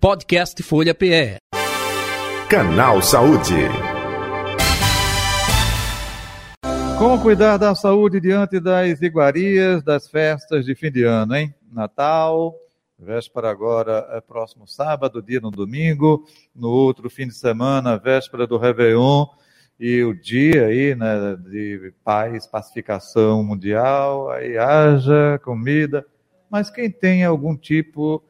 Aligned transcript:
Podcast 0.00 0.62
Folha 0.62 0.94
PE. 0.94 1.36
Canal 2.48 3.02
Saúde. 3.02 3.68
Como 6.98 7.20
cuidar 7.20 7.58
da 7.58 7.74
saúde 7.74 8.18
diante 8.18 8.58
das 8.58 9.02
iguarias 9.02 9.82
das 9.82 10.08
festas 10.08 10.64
de 10.64 10.74
fim 10.74 10.90
de 10.90 11.04
ano, 11.04 11.36
hein? 11.36 11.54
Natal, 11.70 12.54
véspera 12.98 13.50
agora 13.50 14.08
é 14.12 14.22
próximo 14.22 14.66
sábado, 14.66 15.20
dia 15.20 15.38
no 15.38 15.50
domingo, 15.50 16.24
no 16.56 16.70
outro 16.70 17.10
fim 17.10 17.26
de 17.26 17.34
semana, 17.34 17.98
véspera 17.98 18.46
do 18.46 18.56
Réveillon 18.56 19.26
e 19.78 20.02
o 20.02 20.18
dia 20.18 20.68
aí, 20.68 20.94
né, 20.94 21.36
de 21.36 21.92
paz, 22.02 22.46
pacificação 22.46 23.44
mundial, 23.44 24.30
aí 24.30 24.56
haja 24.56 25.38
comida, 25.44 26.06
mas 26.50 26.70
quem 26.70 26.90
tem 26.90 27.22
algum 27.22 27.54
tipo 27.54 28.22
de 28.22 28.29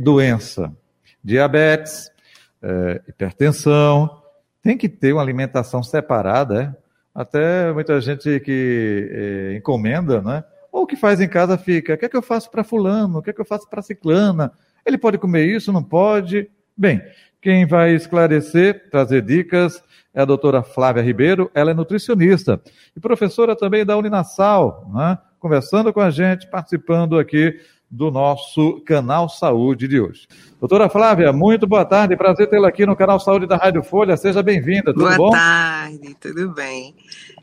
doença, 0.00 0.72
diabetes, 1.22 2.10
é, 2.62 3.02
hipertensão, 3.08 4.22
tem 4.62 4.76
que 4.78 4.88
ter 4.88 5.12
uma 5.12 5.22
alimentação 5.22 5.82
separada, 5.82 6.62
é? 6.62 6.84
até 7.14 7.72
muita 7.72 8.00
gente 8.00 8.40
que 8.40 9.08
é, 9.10 9.56
encomenda, 9.56 10.22
né? 10.22 10.44
Ou 10.72 10.86
que 10.86 10.96
faz 10.96 11.20
em 11.20 11.28
casa 11.28 11.56
fica, 11.56 11.94
o 11.94 11.98
que 11.98 12.06
é 12.06 12.08
que 12.08 12.16
eu 12.16 12.22
faço 12.22 12.50
para 12.50 12.64
fulano? 12.64 13.18
O 13.18 13.22
que 13.22 13.30
é 13.30 13.32
que 13.32 13.40
eu 13.40 13.44
faço 13.44 13.68
para 13.68 13.82
ciclana? 13.82 14.52
Ele 14.84 14.98
pode 14.98 15.18
comer 15.18 15.46
isso, 15.46 15.72
não 15.72 15.82
pode? 15.82 16.50
Bem, 16.76 17.00
quem 17.40 17.66
vai 17.66 17.94
esclarecer, 17.94 18.90
trazer 18.90 19.22
dicas, 19.22 19.82
é 20.14 20.22
a 20.22 20.24
doutora 20.24 20.62
Flávia 20.62 21.02
Ribeiro, 21.02 21.50
ela 21.54 21.72
é 21.72 21.74
nutricionista 21.74 22.60
e 22.96 23.00
professora 23.00 23.54
também 23.54 23.84
da 23.84 23.96
Uninasal, 23.96 24.90
né? 24.94 25.18
conversando 25.38 25.92
com 25.92 26.00
a 26.00 26.10
gente, 26.10 26.48
participando 26.48 27.18
aqui 27.18 27.60
do 27.94 28.10
nosso 28.10 28.80
Canal 28.84 29.28
Saúde 29.28 29.86
de 29.86 30.00
hoje. 30.00 30.26
Doutora 30.58 30.88
Flávia, 30.88 31.32
muito 31.32 31.64
boa 31.64 31.84
tarde, 31.84 32.16
prazer 32.16 32.50
tê-la 32.50 32.66
aqui 32.68 32.84
no 32.84 32.96
Canal 32.96 33.20
Saúde 33.20 33.46
da 33.46 33.56
Rádio 33.56 33.84
Folha, 33.84 34.16
seja 34.16 34.42
bem-vinda, 34.42 34.92
tudo 34.92 35.04
boa 35.04 35.16
bom? 35.16 35.30
Boa 35.30 35.38
tarde, 35.38 36.16
tudo 36.20 36.50
bem. 36.50 36.92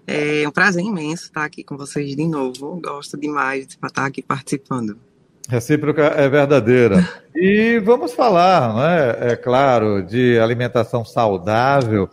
É 0.06 0.46
um 0.46 0.52
prazer 0.52 0.84
imenso 0.84 1.24
estar 1.24 1.46
aqui 1.46 1.64
com 1.64 1.78
vocês 1.78 2.14
de 2.18 2.28
novo, 2.28 2.82
gosto 2.84 3.18
demais 3.18 3.66
de 3.66 3.78
estar 3.82 4.06
aqui 4.06 4.22
participando. 4.22 4.98
Recíproca 5.48 6.04
é 6.04 6.28
verdadeira. 6.28 7.08
E 7.34 7.80
vamos 7.80 8.12
falar, 8.12 8.76
né, 8.76 9.32
é 9.32 9.36
claro, 9.38 10.04
de 10.04 10.38
alimentação 10.38 11.06
saudável 11.06 12.10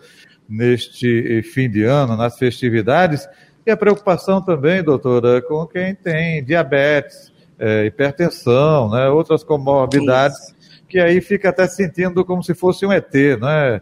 neste 0.49 1.43
fim 1.43 1.69
de 1.69 1.83
ano, 1.83 2.17
nas 2.17 2.39
festividades, 2.39 3.29
e 3.67 3.71
a 3.71 3.77
preocupação 3.77 4.41
também, 4.41 4.83
doutora, 4.83 5.43
com 5.43 5.67
quem 5.67 5.93
tem 5.93 6.43
diabetes, 6.43 7.33
é, 7.59 7.87
hipertensão, 7.87 8.91
né, 8.91 9.09
outras 9.09 9.43
comorbidades, 9.43 10.39
Isso. 10.39 10.83
que 10.89 10.99
aí 10.99 11.21
fica 11.21 11.49
até 11.49 11.67
sentindo 11.67 12.25
como 12.25 12.43
se 12.43 12.55
fosse 12.55 12.87
um 12.87 12.93
ET, 12.93 13.13
né? 13.41 13.81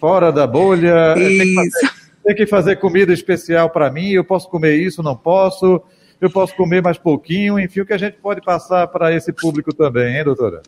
Fora 0.00 0.32
da 0.32 0.46
bolha, 0.46 1.14
tem 1.14 1.38
que, 1.38 1.54
fazer, 1.54 1.90
tem 2.24 2.36
que 2.36 2.46
fazer 2.46 2.76
comida 2.76 3.12
especial 3.12 3.70
para 3.70 3.90
mim, 3.90 4.10
eu 4.10 4.24
posso 4.24 4.48
comer 4.48 4.76
isso, 4.76 5.02
não 5.02 5.16
posso, 5.16 5.80
eu 6.20 6.30
posso 6.30 6.54
comer 6.56 6.82
mais 6.82 6.98
pouquinho, 6.98 7.58
enfim, 7.58 7.80
o 7.80 7.86
que 7.86 7.92
a 7.92 7.98
gente 7.98 8.16
pode 8.18 8.40
passar 8.40 8.86
para 8.88 9.14
esse 9.14 9.32
público 9.32 9.74
também, 9.74 10.16
hein, 10.16 10.24
doutora? 10.24 10.62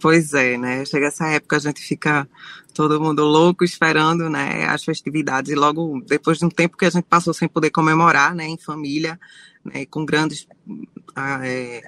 Pois 0.00 0.32
é, 0.32 0.56
né? 0.56 0.84
Chega 0.86 1.08
essa 1.08 1.28
época, 1.28 1.56
a 1.56 1.60
gente 1.60 1.80
fica 1.82 2.26
todo 2.72 3.00
mundo 3.00 3.22
louco 3.22 3.64
esperando, 3.64 4.30
né, 4.30 4.64
as 4.64 4.82
festividades 4.82 5.52
e 5.52 5.54
logo 5.54 6.00
depois 6.06 6.38
de 6.38 6.46
um 6.46 6.48
tempo 6.48 6.76
que 6.76 6.86
a 6.86 6.90
gente 6.90 7.04
passou 7.04 7.34
sem 7.34 7.48
poder 7.48 7.70
comemorar, 7.70 8.34
né, 8.34 8.46
em 8.46 8.56
família, 8.56 9.20
né, 9.62 9.84
com 9.86 10.04
grandes 10.04 10.46
ah, 11.14 11.46
é, 11.46 11.82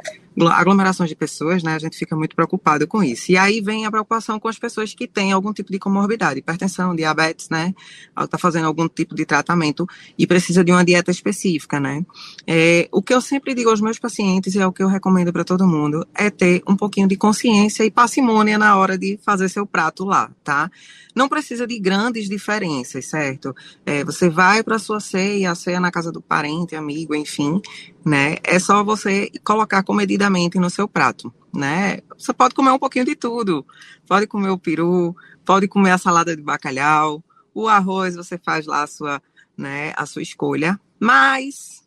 aglomerações 0.51 1.11
de 1.11 1.17
pessoas, 1.17 1.63
né, 1.63 1.75
a 1.75 1.79
gente 1.79 1.97
fica 1.97 2.17
muito 2.17 2.35
preocupado 2.35 2.87
com 2.87 3.03
isso. 3.03 3.33
E 3.33 3.37
aí 3.37 3.61
vem 3.61 3.87
a 3.87 3.91
preocupação 3.91 4.41
com 4.41 4.49
as 4.49 4.59
pessoas 4.59 4.95
que 4.95 5.07
têm 5.07 5.33
algum 5.33 5.53
tipo 5.53 5.71
de 5.71 5.79
comorbidade, 5.79 6.41
hipertensão, 6.41 6.95
diabetes, 6.95 7.49
né, 7.51 7.75
está 8.19 8.39
fazendo 8.39 8.67
algum 8.67 8.89
tipo 8.89 9.15
de 9.15 9.25
tratamento 9.25 9.87
e 10.19 10.27
precisa 10.27 10.65
de 10.65 10.73
uma 10.73 10.85
dieta 10.85 11.11
específica, 11.11 11.79
né. 11.79 12.05
É, 12.47 12.89
o 12.91 13.03
que 13.03 13.13
eu 13.13 13.21
sempre 13.21 13.55
digo 13.55 13.71
aos 13.71 13.81
meus 13.81 13.98
pacientes 13.98 14.55
e 14.55 14.61
é 14.61 14.67
o 14.67 14.73
que 14.73 14.83
eu 14.83 14.89
recomendo 14.89 15.33
para 15.33 15.45
todo 15.45 15.67
mundo 15.67 16.07
é 16.15 16.31
ter 16.31 16.63
um 16.67 16.77
pouquinho 16.77 17.09
de 17.09 17.17
consciência 17.17 17.85
e 17.85 17.91
parcimônia 17.91 18.59
na 18.59 18.77
hora 18.77 18.97
de 18.97 19.19
fazer 19.25 19.48
seu 19.48 19.67
prato 19.67 20.05
lá, 20.05 20.31
tá? 20.42 20.71
Não 21.15 21.29
precisa 21.29 21.67
de 21.67 21.79
grandes 21.79 22.29
diferenças, 22.29 23.05
certo? 23.07 23.55
É, 23.85 24.03
você 24.03 24.31
vai 24.31 24.63
para 24.63 24.79
sua 24.79 24.98
ceia, 24.98 25.51
a 25.51 25.55
ceia 25.55 25.79
na 25.79 25.91
casa 25.91 26.11
do 26.11 26.23
parente, 26.23 26.75
amigo, 26.75 27.15
enfim, 27.15 27.61
né? 28.05 28.37
É 28.42 28.59
só 28.59 28.83
você 28.83 29.31
colocar 29.45 29.83
comedidamente 30.23 30.59
no 30.59 30.71
seu 30.71 30.87
prato, 30.87 31.33
né? 31.53 32.01
Você 32.17 32.33
pode 32.33 32.55
comer 32.55 32.71
um 32.71 32.79
pouquinho 32.79 33.05
de 33.05 33.17
tudo. 33.17 33.67
Pode 34.07 34.27
comer 34.27 34.51
o 34.51 34.59
peru, 34.59 35.17
pode 35.45 35.67
comer 35.67 35.91
a 35.91 35.99
salada 35.99 36.37
de 36.37 36.43
bacalhau, 36.43 37.23
o 37.55 37.69
arroz 37.69 38.15
você 38.15 38.39
faz 38.39 38.67
lá 38.67 38.83
a 38.83 38.87
sua, 38.87 39.23
né, 39.57 39.93
a 39.97 40.07
sua 40.07 40.23
escolha. 40.23 40.79
Mas 41.01 41.83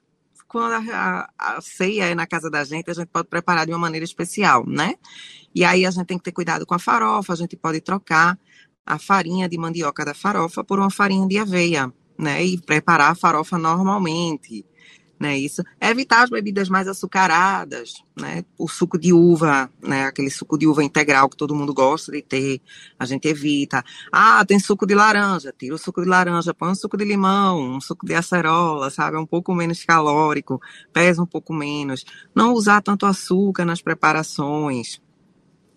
quando 0.47 0.73
a, 0.73 1.29
a, 1.37 1.57
a 1.57 1.61
ceia 1.61 2.05
é 2.05 2.15
na 2.15 2.27
casa 2.27 2.49
da 2.49 2.63
gente, 2.63 2.89
a 2.89 2.93
gente 2.93 3.07
pode 3.07 3.27
preparar 3.27 3.65
de 3.65 3.71
uma 3.71 3.79
maneira 3.79 4.03
especial, 4.03 4.65
né? 4.67 4.95
E 5.53 5.63
aí 5.63 5.85
a 5.85 5.91
gente 5.91 6.05
tem 6.05 6.17
que 6.17 6.23
ter 6.23 6.31
cuidado 6.31 6.65
com 6.65 6.73
a 6.73 6.79
farofa, 6.79 7.33
a 7.33 7.35
gente 7.35 7.55
pode 7.55 7.79
trocar 7.79 8.37
a 8.85 8.99
farinha 8.99 9.47
de 9.47 9.57
mandioca 9.57 10.03
da 10.03 10.13
farofa 10.13 10.63
por 10.63 10.79
uma 10.79 10.91
farinha 10.91 11.27
de 11.27 11.37
aveia, 11.37 11.91
né? 12.17 12.43
E 12.43 12.59
preparar 12.59 13.11
a 13.11 13.15
farofa 13.15 13.57
normalmente, 13.57 14.65
né? 15.19 15.37
Isso. 15.37 15.63
Evitar 15.79 16.23
as 16.23 16.29
bebidas 16.29 16.69
mais 16.69 16.87
açucaradas, 16.87 18.03
né? 18.19 18.43
O 18.57 18.67
suco 18.67 18.97
de 18.97 19.13
uva, 19.13 19.69
né? 19.81 20.05
Aquele 20.05 20.29
suco 20.29 20.57
de 20.57 20.67
uva 20.67 20.83
integral 20.83 21.29
que 21.29 21.37
todo 21.37 21.55
mundo 21.55 21.73
gosta 21.73 22.11
de 22.11 22.21
ter, 22.21 22.61
a 22.99 23.05
gente 23.05 23.27
evita. 23.27 23.83
Ah, 24.11 24.43
tem 24.45 24.59
suco 24.59 24.85
de 24.85 24.93
laranja, 24.93 25.53
tira 25.57 25.75
o 25.75 25.77
suco 25.77 26.01
de 26.01 26.07
laranja, 26.07 26.53
põe 26.53 26.69
um 26.69 26.75
suco 26.75 26.97
de 26.97 27.05
limão, 27.05 27.75
um 27.75 27.81
suco 27.81 28.05
de 28.05 28.13
acerola, 28.13 28.89
sabe? 28.89 29.17
É 29.17 29.19
um 29.19 29.25
pouco 29.25 29.53
menos 29.53 29.83
calórico, 29.83 30.61
pesa 30.91 31.21
um 31.21 31.27
pouco 31.27 31.53
menos. 31.53 32.05
Não 32.35 32.53
usar 32.53 32.81
tanto 32.81 33.05
açúcar 33.05 33.65
nas 33.65 33.81
preparações, 33.81 35.01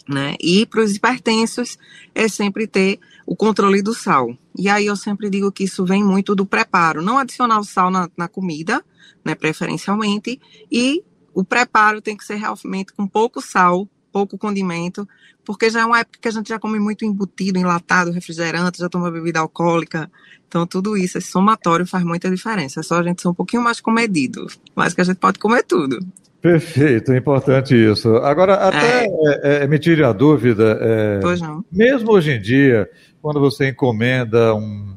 né? 0.08 0.34
E 0.40 0.64
para 0.64 0.80
os 0.80 0.96
hipertensos 0.96 1.78
é 2.14 2.28
sempre 2.28 2.66
ter 2.66 2.98
o 3.26 3.36
controle 3.36 3.82
do 3.82 3.92
sal. 3.92 4.36
E 4.56 4.68
aí 4.68 4.86
eu 4.86 4.96
sempre 4.96 5.28
digo 5.28 5.52
que 5.52 5.64
isso 5.64 5.84
vem 5.84 6.02
muito 6.02 6.34
do 6.34 6.46
preparo, 6.46 7.02
não 7.02 7.18
adicionar 7.18 7.58
o 7.58 7.64
sal 7.64 7.90
na, 7.90 8.08
na 8.16 8.26
comida, 8.26 8.82
né, 9.24 9.34
preferencialmente, 9.34 10.40
e 10.72 11.04
o 11.34 11.44
preparo 11.44 12.00
tem 12.00 12.16
que 12.16 12.24
ser 12.24 12.36
realmente 12.36 12.92
com 12.92 13.06
pouco 13.06 13.40
sal, 13.40 13.86
pouco 14.10 14.38
condimento, 14.38 15.06
porque 15.48 15.70
já 15.70 15.80
é 15.80 15.84
uma 15.86 16.00
época 16.00 16.18
que 16.20 16.28
a 16.28 16.30
gente 16.30 16.46
já 16.50 16.58
come 16.58 16.78
muito 16.78 17.06
embutido, 17.06 17.58
enlatado, 17.58 18.10
refrigerante, 18.10 18.80
já 18.80 18.86
toma 18.86 19.10
bebida 19.10 19.40
alcoólica. 19.40 20.10
Então, 20.46 20.66
tudo 20.66 20.94
isso, 20.94 21.16
esse 21.16 21.30
somatório 21.30 21.86
faz 21.86 22.04
muita 22.04 22.28
diferença. 22.28 22.80
É 22.80 22.82
só 22.82 23.00
a 23.00 23.02
gente 23.02 23.22
ser 23.22 23.28
um 23.28 23.34
pouquinho 23.34 23.62
mais 23.62 23.80
comedido, 23.80 24.46
mas 24.76 24.92
que 24.92 25.00
a 25.00 25.04
gente 25.04 25.16
pode 25.16 25.38
comer 25.38 25.62
tudo. 25.62 26.00
Perfeito, 26.42 27.12
é 27.12 27.16
importante 27.16 27.74
isso. 27.74 28.16
Agora, 28.16 28.56
até 28.56 29.06
é. 29.06 29.08
É, 29.42 29.64
é 29.64 29.66
me 29.66 29.78
tire 29.78 30.04
a 30.04 30.12
dúvida, 30.12 30.78
é, 30.82 31.20
pois 31.22 31.40
não. 31.40 31.64
mesmo 31.72 32.12
hoje 32.12 32.32
em 32.32 32.40
dia, 32.42 32.86
quando 33.22 33.40
você 33.40 33.70
encomenda 33.70 34.54
um, 34.54 34.96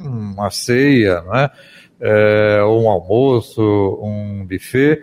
um, 0.00 0.34
uma 0.34 0.50
ceia, 0.52 1.20
né, 1.22 1.50
é, 1.98 2.62
um 2.62 2.88
almoço, 2.88 3.60
um 4.00 4.46
buffet, 4.46 5.02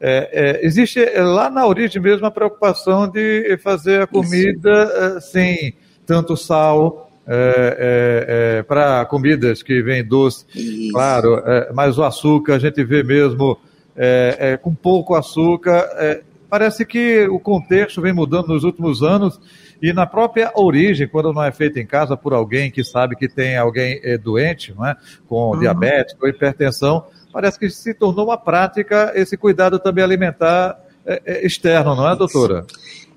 é, 0.00 0.60
existe 0.62 1.04
lá 1.18 1.50
na 1.50 1.66
origem 1.66 2.00
mesmo 2.00 2.26
a 2.26 2.30
preocupação 2.30 3.06
de 3.06 3.58
fazer 3.58 4.02
a 4.02 4.06
comida 4.06 5.20
sem 5.20 5.74
tanto 6.06 6.36
sal, 6.36 7.10
é, 7.26 7.36
é, 7.36 8.58
é, 8.58 8.62
para 8.62 9.04
comidas 9.04 9.62
que 9.62 9.82
vêm 9.82 10.04
doce, 10.04 10.44
Isso. 10.54 10.92
claro, 10.92 11.42
mas 11.74 11.98
o 11.98 12.02
açúcar 12.02 12.54
a 12.54 12.58
gente 12.58 12.82
vê 12.82 13.02
mesmo 13.02 13.56
é, 13.96 14.36
é, 14.38 14.56
com 14.56 14.74
pouco 14.74 15.14
açúcar. 15.14 15.88
É, 15.96 16.22
parece 16.48 16.84
que 16.84 17.28
o 17.28 17.38
contexto 17.38 18.00
vem 18.00 18.12
mudando 18.12 18.48
nos 18.48 18.64
últimos 18.64 19.02
anos 19.02 19.38
e 19.80 19.92
na 19.92 20.06
própria 20.06 20.50
origem, 20.56 21.06
quando 21.06 21.32
não 21.32 21.42
é 21.42 21.52
feito 21.52 21.78
em 21.78 21.86
casa 21.86 22.16
por 22.16 22.32
alguém 22.32 22.70
que 22.70 22.82
sabe 22.82 23.14
que 23.14 23.28
tem 23.28 23.56
alguém 23.56 24.00
é, 24.02 24.18
doente, 24.18 24.74
não 24.74 24.86
é? 24.86 24.96
com 25.28 25.50
uhum. 25.50 25.58
diabetes 25.58 26.16
ou 26.20 26.28
hipertensão, 26.28 27.06
parece 27.32 27.58
que 27.58 27.70
se 27.70 27.94
tornou 27.94 28.26
uma 28.26 28.38
prática 28.38 29.12
esse 29.14 29.36
cuidado 29.36 29.78
também 29.78 30.04
alimentar 30.04 30.78
é, 31.04 31.22
é, 31.24 31.46
externo, 31.46 31.94
não 31.94 32.08
é, 32.08 32.16
doutora? 32.16 32.66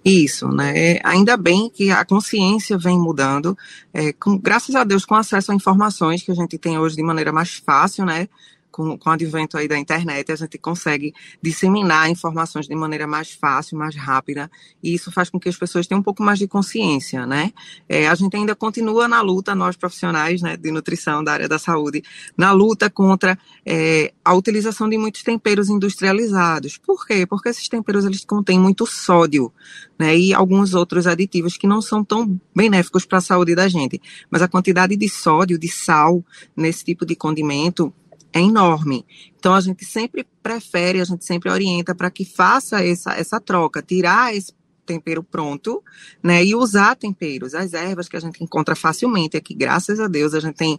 Isso, 0.04 0.50
né? 0.50 1.00
Ainda 1.04 1.38
bem 1.38 1.70
que 1.70 1.90
a 1.90 2.04
consciência 2.04 2.78
vem 2.78 2.98
mudando, 2.98 3.58
é, 3.94 4.12
com, 4.14 4.38
graças 4.38 4.76
a 4.76 4.84
Deus, 4.84 5.06
com 5.06 5.16
acesso 5.16 5.52
a 5.52 5.56
informações 5.56 6.22
que 6.22 6.32
a 6.32 6.36
gente 6.36 6.58
tem 6.58 6.78
hoje 6.78 6.96
de 6.96 7.04
maneira 7.04 7.32
mais 7.32 7.56
fácil, 7.56 8.06
né? 8.06 8.28
Com, 8.74 8.98
com 8.98 9.10
o 9.10 9.14
advento 9.14 9.56
aí 9.56 9.68
da 9.68 9.78
internet, 9.78 10.32
a 10.32 10.36
gente 10.36 10.58
consegue 10.58 11.14
disseminar 11.42 12.10
informações 12.10 12.68
de 12.68 12.76
maneira 12.76 13.06
mais 13.06 13.32
fácil, 13.32 13.78
mais 13.78 13.96
rápida, 13.96 14.50
e 14.82 14.96
isso 14.96 15.12
faz 15.12 15.30
com 15.30 15.40
que 15.40 15.48
as 15.48 15.56
pessoas 15.56 15.86
tenham 15.86 16.00
um 16.00 16.04
pouco 16.04 16.24
mais 16.24 16.40
de 16.40 16.48
consciência, 16.48 17.26
né? 17.26 17.54
É, 17.88 18.08
a 18.08 18.16
gente 18.16 18.36
ainda 18.36 18.56
continua 18.56 19.08
na 19.08 19.22
luta, 19.22 19.54
nós 19.54 19.78
profissionais 19.78 20.42
né, 20.42 20.58
de 20.58 20.72
nutrição 20.72 21.24
da 21.24 21.34
área 21.34 21.48
da 21.48 21.60
saúde, 21.60 22.04
na 22.36 22.52
luta 22.52 22.90
contra 22.90 23.38
é, 23.64 24.12
a 24.26 24.34
utilização 24.34 24.90
de 24.90 24.98
muitos 24.98 25.22
temperos 25.22 25.70
industrializados. 25.70 26.78
Por 26.78 27.06
quê? 27.06 27.28
Porque 27.28 27.50
esses 27.50 27.70
temperos 27.70 28.06
eles 28.06 28.26
contêm 28.26 28.60
muito 28.60 28.88
sódio, 28.88 29.54
né? 30.00 30.18
E 30.18 30.34
alguns 30.34 30.74
outros 30.74 31.06
aditivos 31.06 31.58
que 31.58 31.68
não 31.68 31.82
são 31.82 32.04
tão 32.04 32.40
benéficos 32.56 33.06
para 33.06 33.20
a 33.20 33.22
saúde 33.22 33.54
da 33.54 33.68
gente. 33.68 34.02
Mas 34.32 34.42
a 34.42 34.48
quantidade 34.48 34.96
de 34.96 35.08
sódio, 35.08 35.60
de 35.60 35.68
sal 35.68 36.26
nesse 36.58 36.84
tipo 36.84 37.06
de 37.06 37.16
condimento 37.16 37.94
é 38.34 38.42
enorme. 38.42 39.06
Então 39.38 39.54
a 39.54 39.62
gente 39.62 39.86
sempre 39.86 40.26
prefere, 40.42 41.00
a 41.00 41.06
gente 41.06 41.24
sempre 41.24 41.50
orienta 41.50 41.94
para 41.94 42.10
que 42.10 42.26
faça 42.26 42.84
essa, 42.84 43.14
essa 43.14 43.40
troca, 43.40 43.82
tirar 43.82 44.36
esse 44.36 44.52
tempero 44.86 45.24
pronto, 45.24 45.82
né, 46.22 46.44
e 46.44 46.54
usar 46.54 46.96
temperos, 46.96 47.56
as 47.56 47.74
ervas 47.74 48.10
que 48.10 48.18
a 48.18 48.20
gente 48.20 48.44
encontra 48.44 48.76
facilmente 48.76 49.38
aqui, 49.38 49.54
graças 49.54 49.98
a 49.98 50.10
Deus, 50.10 50.34
a 50.34 50.42
gente 50.42 50.56
tem 50.56 50.78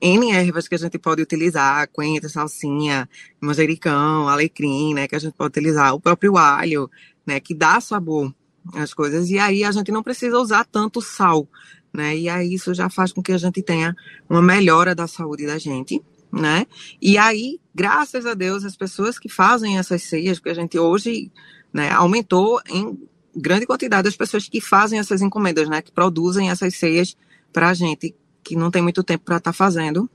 N 0.00 0.30
ervas 0.32 0.68
que 0.68 0.74
a 0.74 0.78
gente 0.78 0.98
pode 0.98 1.22
utilizar, 1.22 1.88
coentro, 1.90 2.28
salsinha, 2.28 3.08
manjericão, 3.40 4.28
alecrim, 4.28 4.92
né, 4.92 5.08
que 5.08 5.16
a 5.16 5.18
gente 5.18 5.32
pode 5.32 5.48
utilizar, 5.48 5.94
o 5.94 6.00
próprio 6.00 6.36
alho, 6.36 6.90
né, 7.26 7.40
que 7.40 7.54
dá 7.54 7.80
sabor 7.80 8.34
às 8.74 8.92
coisas, 8.92 9.30
e 9.30 9.38
aí 9.38 9.64
a 9.64 9.72
gente 9.72 9.90
não 9.90 10.02
precisa 10.02 10.38
usar 10.38 10.66
tanto 10.66 11.00
sal, 11.00 11.48
né, 11.90 12.16
e 12.16 12.28
aí 12.28 12.52
isso 12.52 12.74
já 12.74 12.90
faz 12.90 13.12
com 13.12 13.22
que 13.22 13.32
a 13.32 13.38
gente 13.38 13.62
tenha 13.62 13.96
uma 14.28 14.42
melhora 14.42 14.94
da 14.94 15.06
saúde 15.06 15.46
da 15.46 15.56
gente, 15.58 16.02
né? 16.32 16.66
E 17.00 17.16
aí, 17.16 17.58
graças 17.74 18.26
a 18.26 18.34
Deus, 18.34 18.64
as 18.64 18.76
pessoas 18.76 19.18
que 19.18 19.28
fazem 19.28 19.78
essas 19.78 20.02
ceias, 20.02 20.38
porque 20.38 20.50
a 20.50 20.54
gente 20.54 20.78
hoje 20.78 21.30
né, 21.72 21.90
aumentou 21.90 22.60
em 22.68 22.98
grande 23.34 23.66
quantidade 23.66 24.08
as 24.08 24.16
pessoas 24.16 24.48
que 24.48 24.60
fazem 24.60 24.98
essas 24.98 25.22
encomendas, 25.22 25.68
né? 25.68 25.80
Que 25.80 25.92
produzem 25.92 26.50
essas 26.50 26.74
ceias 26.74 27.16
para 27.52 27.68
a 27.68 27.74
gente, 27.74 28.14
que 28.42 28.56
não 28.56 28.70
tem 28.70 28.82
muito 28.82 29.02
tempo 29.02 29.24
para 29.24 29.36
estar 29.36 29.52
tá 29.52 29.56
fazendo. 29.56 30.08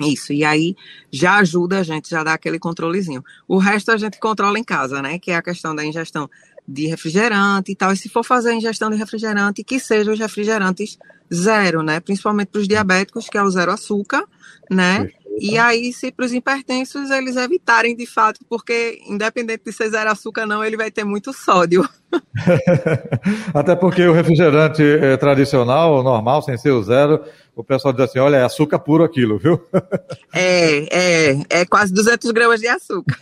Isso, 0.00 0.32
e 0.32 0.44
aí 0.44 0.76
já 1.10 1.38
ajuda 1.38 1.80
a 1.80 1.82
gente, 1.82 2.08
já 2.08 2.22
dá 2.22 2.32
aquele 2.32 2.58
controlezinho. 2.58 3.22
O 3.48 3.58
resto 3.58 3.90
a 3.90 3.96
gente 3.96 4.18
controla 4.20 4.58
em 4.58 4.64
casa, 4.64 5.02
né? 5.02 5.18
Que 5.18 5.32
é 5.32 5.36
a 5.36 5.42
questão 5.42 5.74
da 5.74 5.84
ingestão 5.84 6.30
de 6.66 6.86
refrigerante 6.86 7.72
e 7.72 7.74
tal. 7.74 7.92
E 7.92 7.96
se 7.96 8.08
for 8.08 8.24
fazer 8.24 8.50
a 8.50 8.54
ingestão 8.54 8.90
de 8.90 8.96
refrigerante, 8.96 9.64
que 9.64 9.80
sejam 9.80 10.12
os 10.12 10.20
refrigerantes 10.20 10.98
zero, 11.32 11.82
né? 11.82 11.98
Principalmente 11.98 12.48
para 12.48 12.60
os 12.60 12.68
diabéticos, 12.68 13.28
que 13.28 13.36
é 13.36 13.42
o 13.42 13.50
zero 13.50 13.72
açúcar, 13.72 14.24
né? 14.70 15.10
E 15.40 15.56
aí, 15.58 15.92
se 15.92 16.10
para 16.10 16.26
os 16.26 16.32
hipertensos 16.32 17.10
eles 17.10 17.36
evitarem 17.36 17.96
de 17.96 18.06
fato, 18.06 18.40
porque 18.48 19.00
independente 19.06 19.64
de 19.64 19.72
ser 19.72 19.90
zero 19.90 20.10
açúcar 20.10 20.46
não, 20.46 20.64
ele 20.64 20.76
vai 20.76 20.90
ter 20.90 21.04
muito 21.04 21.32
sódio. 21.32 21.88
Até 23.54 23.76
porque 23.76 24.06
o 24.06 24.12
refrigerante 24.12 24.82
é, 24.82 25.16
tradicional, 25.16 26.02
normal, 26.02 26.42
sem 26.42 26.56
ser 26.56 26.70
o 26.70 26.82
zero, 26.82 27.24
o 27.54 27.64
pessoal 27.64 27.92
diz 27.92 28.02
assim, 28.02 28.18
olha, 28.18 28.36
é 28.36 28.44
açúcar 28.44 28.78
puro 28.78 29.04
aquilo, 29.04 29.38
viu? 29.38 29.60
é, 30.32 31.30
é, 31.30 31.60
é 31.60 31.64
quase 31.64 31.92
200 31.92 32.30
gramas 32.30 32.60
de 32.60 32.68
açúcar. 32.68 33.18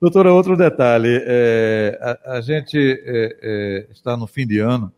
Doutora, 0.00 0.32
outro 0.32 0.56
detalhe, 0.56 1.22
é, 1.26 1.98
a, 2.00 2.36
a, 2.36 2.40
gente 2.40 2.78
é, 2.78 3.36
é, 3.42 3.86
está 3.92 4.16
no 4.16 4.26
fim 4.26 4.46
de 4.46 4.58
ano, 4.58 4.92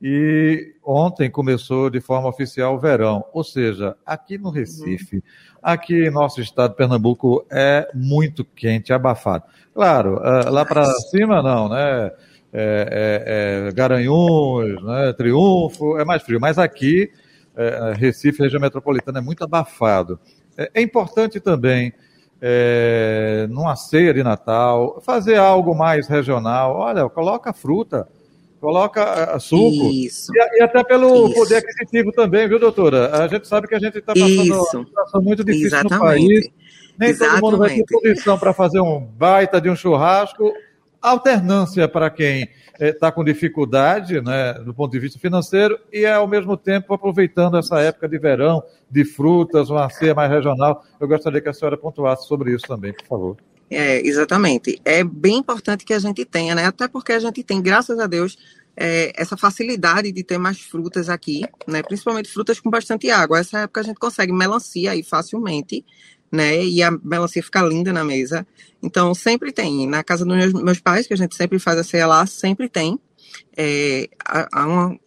e 0.00 0.74
ontem 0.84 1.30
começou 1.30 1.88
de 1.88 2.00
forma 2.00 2.28
oficial 2.28 2.74
o 2.74 2.78
verão, 2.78 3.24
ou 3.32 3.42
seja, 3.42 3.96
aqui 4.04 4.36
no 4.36 4.50
Recife, 4.50 5.16
uhum. 5.16 5.22
aqui 5.62 6.06
em 6.06 6.10
nosso 6.10 6.40
estado 6.40 6.72
de 6.72 6.76
Pernambuco 6.76 7.46
é 7.50 7.88
muito 7.94 8.44
quente, 8.44 8.92
abafado. 8.92 9.44
Claro, 9.74 10.20
ah, 10.22 10.50
lá 10.50 10.64
para 10.64 10.84
cima 11.10 11.42
não, 11.42 11.68
né? 11.68 12.10
É, 12.52 13.66
é, 13.68 13.68
é, 13.68 13.72
Garanhuns, 13.72 14.82
né? 14.82 15.12
Triunfo, 15.14 15.98
é 15.98 16.04
mais 16.04 16.22
frio, 16.22 16.40
mas 16.40 16.58
aqui, 16.58 17.10
é, 17.56 17.92
Recife, 17.94 18.42
região 18.42 18.60
metropolitana, 18.60 19.18
é 19.18 19.22
muito 19.22 19.44
abafado. 19.44 20.18
É, 20.56 20.70
é 20.74 20.82
importante 20.82 21.40
também, 21.40 21.92
é, 22.40 23.46
numa 23.50 23.76
ceia 23.76 24.12
de 24.12 24.22
Natal, 24.22 25.00
fazer 25.04 25.36
algo 25.36 25.74
mais 25.74 26.06
regional. 26.06 26.76
Olha, 26.76 27.08
coloca 27.08 27.52
fruta 27.52 28.06
coloca 28.66 29.00
eh, 29.00 29.38
suco. 29.38 29.92
Isso. 29.92 30.32
E, 30.34 30.58
e 30.58 30.62
até 30.62 30.82
pelo 30.82 31.28
Isso. 31.28 31.34
poder 31.34 31.56
aquisitivo 31.58 32.10
também, 32.10 32.48
viu, 32.48 32.58
doutora? 32.58 33.16
A 33.16 33.28
gente 33.28 33.46
sabe 33.46 33.68
que 33.68 33.76
a 33.76 33.78
gente 33.78 33.98
está 33.98 34.12
passando 34.12 34.54
uma 34.54 34.64
situação 34.64 35.22
muito 35.22 35.44
difícil 35.44 35.68
Exatamente. 35.68 35.94
no 35.94 36.00
país. 36.00 36.48
Nem 36.98 37.10
Exatamente. 37.10 37.40
todo 37.40 37.50
mundo 37.52 37.58
vai 37.58 37.76
ter 37.76 37.84
condição 37.84 38.36
para 38.36 38.52
fazer 38.52 38.80
um 38.80 38.98
baita 39.00 39.60
de 39.60 39.70
um 39.70 39.76
churrasco. 39.76 40.52
Alternância 41.00 41.86
para 41.86 42.10
quem 42.10 42.48
está 42.80 43.06
eh, 43.06 43.10
com 43.12 43.22
dificuldade, 43.22 44.20
né, 44.20 44.54
do 44.54 44.74
ponto 44.74 44.90
de 44.90 44.98
vista 44.98 45.20
financeiro, 45.20 45.78
e 45.92 46.04
ao 46.04 46.26
mesmo 46.26 46.56
tempo 46.56 46.92
aproveitando 46.92 47.56
essa 47.56 47.78
época 47.80 48.08
de 48.08 48.18
verão, 48.18 48.60
de 48.90 49.04
frutas, 49.04 49.70
uma 49.70 49.88
ceia 49.90 50.12
mais 50.12 50.28
regional. 50.28 50.82
Eu 50.98 51.06
gostaria 51.06 51.40
que 51.40 51.48
a 51.48 51.52
senhora 51.52 51.76
pontuasse 51.76 52.26
sobre 52.26 52.52
isso 52.52 52.66
também, 52.66 52.92
por 52.92 53.06
favor. 53.06 53.36
É, 53.70 54.00
exatamente. 54.06 54.80
É 54.84 55.02
bem 55.02 55.38
importante 55.38 55.84
que 55.84 55.92
a 55.92 55.98
gente 55.98 56.24
tenha, 56.24 56.54
né? 56.54 56.66
Até 56.66 56.86
porque 56.86 57.12
a 57.12 57.18
gente 57.18 57.42
tem, 57.42 57.60
graças 57.60 57.98
a 57.98 58.06
Deus, 58.06 58.36
é, 58.76 59.12
essa 59.16 59.36
facilidade 59.36 60.12
de 60.12 60.22
ter 60.22 60.38
mais 60.38 60.60
frutas 60.60 61.08
aqui, 61.08 61.42
né? 61.66 61.82
Principalmente 61.82 62.30
frutas 62.30 62.60
com 62.60 62.70
bastante 62.70 63.10
água. 63.10 63.38
Essa 63.38 63.60
época 63.60 63.80
a 63.80 63.84
gente 63.84 63.98
consegue 63.98 64.32
melancia 64.32 64.92
aí 64.92 65.02
facilmente, 65.02 65.84
né? 66.30 66.64
E 66.64 66.82
a 66.82 66.90
melancia 66.90 67.42
fica 67.42 67.62
linda 67.62 67.92
na 67.92 68.04
mesa. 68.04 68.46
Então, 68.82 69.14
sempre 69.14 69.50
tem. 69.52 69.86
Na 69.86 70.04
casa 70.04 70.24
dos 70.24 70.36
meus, 70.36 70.52
meus 70.52 70.80
pais, 70.80 71.06
que 71.06 71.14
a 71.14 71.16
gente 71.16 71.34
sempre 71.34 71.58
faz 71.58 71.78
a 71.78 71.84
ceia 71.84 72.06
lá, 72.06 72.26
sempre 72.26 72.68
tem. 72.68 73.00
É, 73.56 74.08
há 74.24 74.66
uma, 74.66 74.98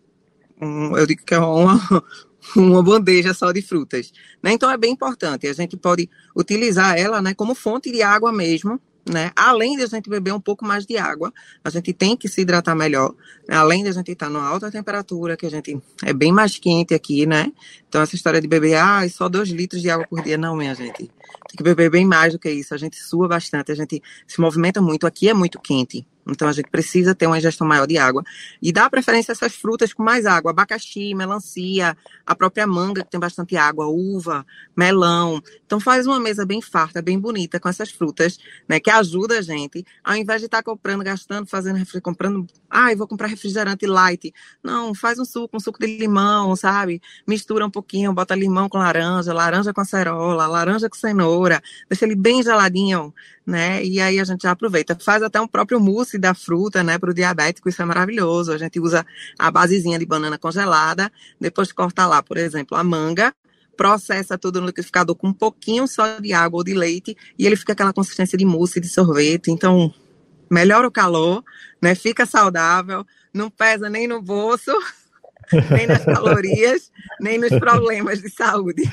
um, 0.62 0.98
eu 0.98 1.06
digo 1.06 1.24
que 1.24 1.34
é 1.34 1.40
uma, 1.40 1.80
uma 2.56 2.84
bandeja 2.84 3.34
só 3.34 3.52
de 3.52 3.62
frutas. 3.62 4.12
Né? 4.42 4.54
Então 4.54 4.70
é 4.70 4.78
bem 4.78 4.92
importante. 4.92 5.48
A 5.48 5.54
gente 5.54 5.78
pode 5.78 6.10
utilizar 6.36 6.98
ela 6.98 7.22
né, 7.22 7.34
como 7.34 7.56
fonte 7.56 7.92
de 7.92 8.02
água 8.02 8.32
mesmo, 8.32 8.80
né? 9.10 9.32
Além 9.36 9.76
de 9.76 9.84
a 9.84 9.88
gente 9.88 10.10
beber 10.10 10.34
um 10.34 10.40
pouco 10.40 10.64
mais 10.64 10.86
de 10.86 10.98
água, 10.98 11.34
a 11.64 11.70
gente 11.70 11.92
tem 11.94 12.16
que 12.16 12.28
se 12.28 12.42
hidratar 12.42 12.76
melhor. 12.76 13.16
Né? 13.48 13.56
Além 13.56 13.84
de 13.84 13.90
a 13.90 13.92
gente 13.92 14.12
estar 14.12 14.30
numa 14.30 14.48
alta 14.48 14.70
temperatura, 14.70 15.36
que 15.36 15.46
a 15.46 15.50
gente 15.50 15.82
é 16.04 16.14
bem 16.14 16.32
mais 16.32 16.58
quente 16.60 16.94
aqui, 16.94 17.26
né? 17.26 17.52
Então 17.88 18.02
essa 18.02 18.16
história 18.16 18.40
de 18.40 18.48
beber, 18.48 18.76
ah, 18.76 19.08
só 19.10 19.28
dois 19.28 19.50
litros 19.50 19.82
de 19.82 19.90
água 19.90 20.06
por 20.08 20.22
dia, 20.22 20.38
não, 20.38 20.56
minha 20.56 20.76
gente. 20.76 20.98
Tem 20.98 21.58
que 21.58 21.64
beber 21.64 21.90
bem 21.90 22.06
mais 22.06 22.34
do 22.34 22.40
que 22.40 22.52
isso. 22.52 22.74
A 22.74 22.78
gente 22.78 22.98
sua 22.98 23.28
bastante, 23.28 23.72
a 23.72 23.76
gente 23.76 24.02
se 24.28 24.40
movimenta 24.40 24.80
muito. 24.80 25.08
Aqui 25.08 25.28
é 25.28 25.34
muito 25.34 25.60
quente. 25.60 26.06
Então 26.32 26.48
a 26.48 26.52
gente 26.52 26.70
precisa 26.70 27.16
ter 27.16 27.28
uma 27.28 27.38
ingestão 27.38 27.68
maior 27.68 27.86
de 27.86 27.98
água 27.98 28.24
e 28.62 28.72
dar 28.72 28.90
preferência 28.90 29.32
a 29.32 29.34
essas 29.34 29.56
frutas 29.56 29.94
com 29.94 30.04
mais 30.04 30.26
água, 30.26 30.52
abacaxi, 30.52 31.14
melancia, 31.14 31.96
a 32.26 32.36
própria 32.36 32.66
manga 32.66 33.04
que 33.04 33.10
tem 33.10 33.20
bastante 33.20 33.56
água, 33.58 33.88
uva, 33.88 34.46
melão. 34.76 35.42
Então 35.66 35.80
faz 35.80 36.06
uma 36.08 36.20
mesa 36.20 36.46
bem 36.46 36.62
farta, 36.62 37.02
bem 37.02 37.20
bonita 37.20 37.60
com 37.60 37.70
essas 37.70 37.92
frutas, 37.92 38.38
né, 38.68 38.80
que 38.80 38.90
ajuda 38.90 39.40
a 39.40 39.42
gente, 39.42 39.86
ao 40.04 40.16
invés 40.16 40.42
de 40.42 40.46
estar 40.46 40.60
tá 40.60 40.64
comprando, 40.64 41.04
gastando, 41.04 41.48
fazendo 41.48 41.80
comprando, 42.02 42.48
ai, 42.70 42.94
ah, 42.94 42.96
vou 42.96 43.08
comprar 43.08 43.28
refrigerante 43.28 43.86
light. 43.86 44.34
Não, 44.64 44.94
faz 44.94 45.20
um 45.20 45.26
suco, 45.26 45.58
um 45.58 45.60
suco 45.60 45.80
de 45.80 45.98
limão, 45.98 46.56
sabe? 46.56 47.02
Mistura 47.28 47.66
um 47.66 47.70
pouquinho, 47.70 48.14
bota 48.14 48.36
limão 48.36 48.70
com 48.70 48.78
laranja, 48.78 49.34
laranja 49.34 49.74
com 49.74 49.82
acerola, 49.82 50.48
laranja 50.48 50.90
com 50.90 50.96
cenoura, 50.96 51.62
deixa 51.90 52.06
ele 52.06 52.16
bem 52.16 52.44
geladinho, 52.44 53.14
né? 53.50 53.84
E 53.84 54.00
aí 54.00 54.20
a 54.20 54.24
gente 54.24 54.44
já 54.44 54.52
aproveita. 54.52 54.96
Faz 55.00 55.24
até 55.24 55.42
um 55.42 55.48
próprio 55.48 55.80
mousse 55.80 56.18
da 56.18 56.34
fruta, 56.34 56.84
né, 56.84 56.98
para 56.98 57.10
o 57.10 57.14
diabético, 57.14 57.68
isso 57.68 57.82
é 57.82 57.86
maravilhoso. 57.86 58.52
A 58.54 58.58
gente 58.58 58.80
usa 58.80 59.06
a 59.38 59.50
basezinha 59.50 59.98
de 59.98 60.06
banana 60.06 60.38
congelada, 60.38 61.12
depois 61.40 61.72
corta 61.72 62.06
lá, 62.06 62.22
por 62.22 62.38
exemplo, 62.38 62.78
a 62.78 62.84
manga, 62.84 63.34
processa 63.76 64.38
tudo 64.38 64.62
no 64.62 64.68
liquidificador 64.68 65.16
com 65.16 65.30
um 65.30 65.34
pouquinho 65.34 65.88
só 65.88 66.20
de 66.20 66.32
água 66.32 66.60
ou 66.60 66.64
de 66.64 66.74
leite 66.74 67.18
e 67.38 67.48
ele 67.48 67.56
fica 67.56 67.74
aquela 67.74 67.92
consistência 67.92 68.38
de 68.38 68.46
mousse, 68.46 68.80
de 68.80 68.88
sorvete. 68.88 69.50
Então, 69.50 69.92
melhora 70.50 70.88
o 70.88 70.92
calor, 70.92 71.44
né? 71.82 71.96
Fica 71.96 72.26
saudável, 72.26 73.06
não 73.34 73.50
pesa 73.50 73.90
nem 73.90 74.08
no 74.08 74.22
bolso. 74.22 74.72
nem 75.72 75.88
nas 75.88 76.06
calorias, 76.06 76.92
nem 77.20 77.38
nos 77.38 77.50
problemas 77.50 78.22
de 78.22 78.30
saúde. 78.30 78.84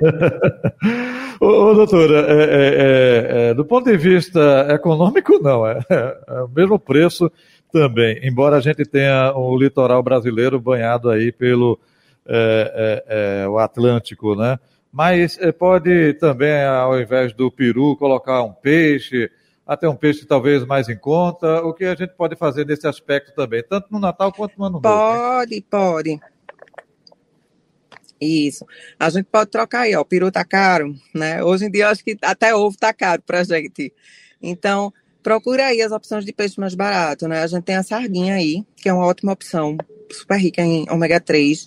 ô, 1.40 1.46
ô, 1.46 1.74
doutora, 1.74 2.26
é, 2.28 2.32
é, 2.32 2.48
é, 2.48 3.50
é, 3.50 3.54
do 3.54 3.64
ponto 3.64 3.90
de 3.90 3.96
vista 3.96 4.66
econômico, 4.70 5.38
não, 5.42 5.66
é, 5.66 5.78
é, 5.88 6.42
o 6.42 6.48
mesmo 6.48 6.78
preço 6.78 7.30
também, 7.72 8.20
embora 8.22 8.56
a 8.56 8.60
gente 8.60 8.84
tenha 8.84 9.32
o 9.34 9.56
litoral 9.58 10.02
brasileiro 10.02 10.60
banhado 10.60 11.10
aí 11.10 11.32
pelo 11.32 11.78
é, 12.26 13.46
o 13.48 13.58
Atlântico, 13.58 14.36
né? 14.36 14.58
Mas 14.92 15.36
pode 15.58 16.14
também, 16.14 16.64
ao 16.64 17.00
invés 17.00 17.32
do 17.32 17.50
peru, 17.50 17.96
colocar 17.96 18.44
um 18.44 18.52
peixe, 18.52 19.28
até 19.66 19.88
um 19.88 19.96
peixe 19.96 20.26
talvez 20.26 20.64
mais 20.64 20.88
em 20.88 20.96
conta. 20.96 21.62
O 21.62 21.72
que 21.72 21.84
a 21.84 21.94
gente 21.94 22.14
pode 22.14 22.36
fazer 22.36 22.66
nesse 22.66 22.86
aspecto 22.86 23.34
também, 23.34 23.62
tanto 23.62 23.88
no 23.90 23.98
Natal 23.98 24.32
quanto 24.32 24.58
no 24.58 24.64
Ano 24.64 24.80
Novo? 24.80 24.82
Pode, 24.82 25.64
pode. 25.70 26.20
Isso. 28.20 28.66
A 28.98 29.10
gente 29.10 29.26
pode 29.26 29.50
trocar 29.50 29.80
aí, 29.80 29.94
ó. 29.94 30.00
O 30.00 30.04
peru 30.04 30.30
tá 30.30 30.44
caro, 30.44 30.94
né? 31.14 31.42
Hoje 31.42 31.66
em 31.66 31.70
dia 31.70 31.88
acho 31.88 32.04
que 32.04 32.16
até 32.22 32.54
ovo 32.54 32.76
tá 32.78 32.92
caro 32.92 33.22
pra 33.22 33.44
gente. 33.44 33.92
Então, 34.40 34.92
procura 35.22 35.66
aí 35.66 35.82
as 35.82 35.92
opções 35.92 36.24
de 36.24 36.32
peixe 36.32 36.60
mais 36.60 36.74
barato, 36.74 37.26
né? 37.26 37.42
A 37.42 37.46
gente 37.46 37.64
tem 37.64 37.76
a 37.76 37.82
sardinha 37.82 38.34
aí, 38.34 38.64
que 38.76 38.88
é 38.88 38.92
uma 38.92 39.06
ótima 39.06 39.32
opção, 39.32 39.76
super 40.10 40.38
rica 40.38 40.62
em 40.62 40.86
ômega 40.90 41.20
3, 41.20 41.64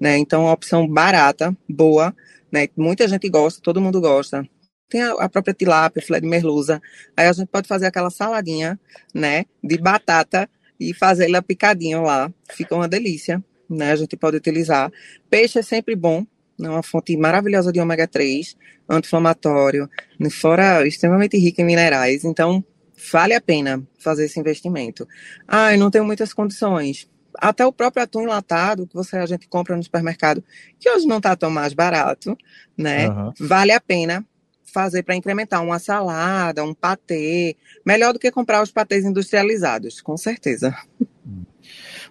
né? 0.00 0.16
Então, 0.18 0.42
uma 0.44 0.52
opção 0.52 0.86
barata, 0.86 1.56
boa, 1.68 2.14
né? 2.52 2.68
Muita 2.76 3.08
gente 3.08 3.28
gosta, 3.28 3.60
todo 3.62 3.80
mundo 3.80 4.00
gosta. 4.00 4.46
Tem 4.88 5.02
a, 5.02 5.12
a 5.12 5.28
própria 5.28 5.54
tilápia, 5.54 6.02
filé 6.02 6.20
de 6.20 6.26
merluza. 6.26 6.80
Aí 7.16 7.26
a 7.26 7.32
gente 7.32 7.48
pode 7.48 7.68
fazer 7.68 7.86
aquela 7.86 8.10
saladinha, 8.10 8.78
né? 9.14 9.44
De 9.62 9.78
batata 9.78 10.48
e 10.80 10.94
fazer 10.94 11.26
ela 11.26 11.42
picadinha 11.42 12.00
lá. 12.00 12.32
Fica 12.50 12.74
uma 12.74 12.88
delícia 12.88 13.42
né? 13.68 13.92
A 13.92 13.96
gente 13.96 14.16
pode 14.16 14.36
utilizar. 14.36 14.90
Peixe 15.28 15.58
é 15.58 15.62
sempre 15.62 15.94
bom, 15.94 16.24
é 16.60 16.68
uma 16.68 16.82
fonte 16.82 17.16
maravilhosa 17.16 17.72
de 17.72 17.80
ômega 17.80 18.06
3, 18.06 18.56
anti-inflamatório, 18.88 19.88
né? 20.18 20.30
fora 20.30 20.86
extremamente 20.86 21.36
rica 21.36 21.62
em 21.62 21.64
minerais. 21.64 22.24
Então, 22.24 22.64
vale 23.12 23.34
a 23.34 23.40
pena 23.40 23.82
fazer 23.98 24.24
esse 24.24 24.40
investimento. 24.40 25.06
Ah, 25.46 25.74
eu 25.74 25.78
não 25.78 25.90
tenho 25.90 26.04
muitas 26.04 26.32
condições. 26.32 27.08
Até 27.40 27.64
o 27.64 27.72
próprio 27.72 28.02
atum 28.02 28.22
enlatado, 28.22 28.86
que 28.86 28.94
você 28.94 29.16
a 29.16 29.26
gente 29.26 29.46
compra 29.48 29.76
no 29.76 29.82
supermercado, 29.82 30.42
que 30.80 30.90
hoje 30.90 31.06
não 31.06 31.18
está 31.18 31.36
tão 31.36 31.50
mais 31.50 31.72
barato, 31.72 32.36
né? 32.76 33.08
Uhum. 33.08 33.32
Vale 33.38 33.70
a 33.70 33.80
pena 33.80 34.26
fazer 34.72 35.02
para 35.02 35.14
incrementar 35.14 35.62
uma 35.62 35.78
salada, 35.78 36.64
um 36.64 36.74
patê, 36.74 37.56
melhor 37.84 38.12
do 38.12 38.18
que 38.18 38.30
comprar 38.30 38.62
os 38.62 38.70
patês 38.70 39.04
industrializados, 39.04 40.00
com 40.00 40.16
certeza. 40.16 40.74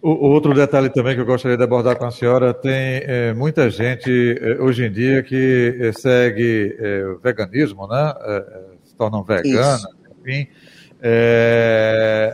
O, 0.02 0.28
outro 0.28 0.54
detalhe 0.54 0.90
também 0.90 1.16
que 1.16 1.22
eu 1.22 1.26
gostaria 1.26 1.58
de 1.58 1.64
abordar 1.64 1.98
com 1.98 2.06
a 2.06 2.12
senhora, 2.12 2.54
tem 2.54 3.02
é, 3.04 3.34
muita 3.34 3.70
gente 3.70 4.38
é, 4.40 4.62
hoje 4.62 4.86
em 4.86 4.92
dia 4.92 5.24
que 5.24 5.76
é, 5.80 5.92
segue 5.92 6.76
é, 6.80 7.06
o 7.06 7.20
veganismo, 7.20 7.88
né? 7.88 8.14
É, 8.22 8.36
é, 8.36 8.62
se 8.84 8.96
tornam 8.96 9.24
veganas, 9.24 9.86
enfim. 10.22 10.48